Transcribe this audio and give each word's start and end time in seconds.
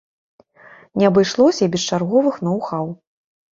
Не 1.01 1.05
абышлося 1.11 1.61
і 1.67 1.69
без 1.77 1.87
чарговых 1.91 2.35
ноў-хаў. 2.51 2.93